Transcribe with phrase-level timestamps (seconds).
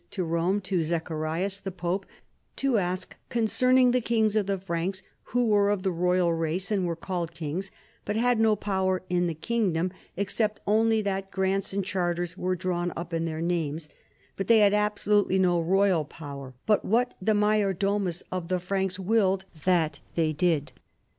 [0.09, 2.07] to Rome to Zacharias the Pope
[2.55, 6.87] to ask concerning the Kings of the Franks who were of the royal race and
[6.87, 7.69] were called kings,
[8.03, 12.55] but had no power in the king dom except only that grants and charters were
[12.55, 13.89] drawn up in their names,
[14.35, 18.97] but they had absolutely no royal power; but what the major domus of the Franks
[18.97, 20.71] willed, that they did.